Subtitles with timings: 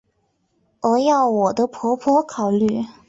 [0.79, 2.83] 而要我的婆婆考虑！